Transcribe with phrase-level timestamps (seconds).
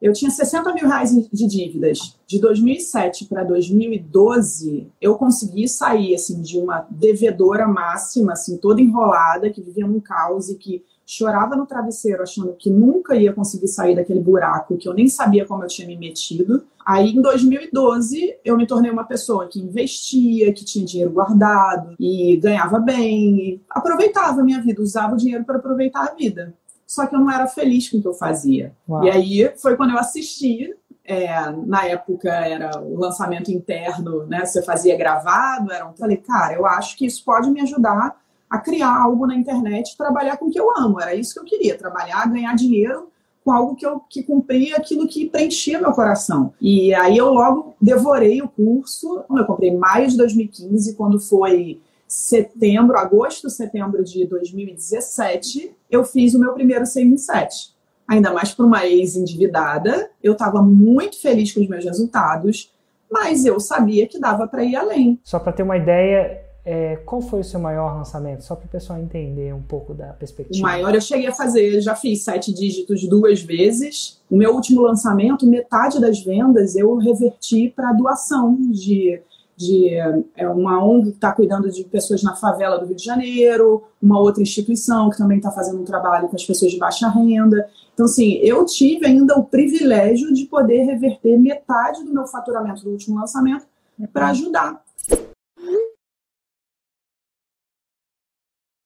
[0.00, 2.18] Eu tinha 60 mil reais de dívidas.
[2.26, 9.48] De 2007 para 2012, eu consegui sair assim de uma devedora máxima, assim toda enrolada,
[9.48, 13.94] que vivia num caos e que chorava no travesseiro achando que nunca ia conseguir sair
[13.94, 16.64] daquele buraco que eu nem sabia como eu tinha me metido.
[16.84, 22.36] Aí em 2012 eu me tornei uma pessoa que investia, que tinha dinheiro guardado e
[22.36, 26.52] ganhava bem, e aproveitava a minha vida, usava o dinheiro para aproveitar a vida
[26.86, 28.72] só que eu não era feliz com o que eu fazia.
[28.88, 29.04] Uau.
[29.04, 30.74] E aí foi quando eu assisti.
[31.08, 31.28] É,
[31.64, 34.44] na época era o lançamento interno, né?
[34.44, 35.94] Você fazia gravado, era um.
[35.94, 38.16] Falei, cara, eu acho que isso pode me ajudar
[38.50, 41.00] a criar algo na internet, trabalhar com o que eu amo.
[41.00, 43.08] Era isso que eu queria, trabalhar, ganhar dinheiro
[43.44, 46.52] com algo que eu que cumpria aquilo que preenchia meu coração.
[46.60, 49.24] E aí eu logo devorei o curso.
[49.30, 56.34] Eu comprei em maio de 2015, quando foi setembro, agosto, setembro de 2017, eu fiz
[56.34, 57.74] o meu primeiro 6 em 7.
[58.08, 62.72] Ainda mais para uma ex-endividada, eu estava muito feliz com os meus resultados,
[63.10, 65.18] mas eu sabia que dava para ir além.
[65.24, 68.42] Só para ter uma ideia, é, qual foi o seu maior lançamento?
[68.42, 70.58] Só para o pessoal entender um pouco da perspectiva.
[70.58, 74.20] O maior eu cheguei a fazer, já fiz sete dígitos duas vezes.
[74.30, 79.20] O meu último lançamento, metade das vendas eu reverti para doação de
[79.56, 79.94] de
[80.36, 84.20] é, uma ONG que está cuidando de pessoas na favela do Rio de Janeiro, uma
[84.20, 87.66] outra instituição que também está fazendo um trabalho com as pessoas de baixa renda.
[87.94, 92.90] Então, assim, eu tive ainda o privilégio de poder reverter metade do meu faturamento do
[92.90, 93.64] último lançamento
[94.12, 94.84] para ajudar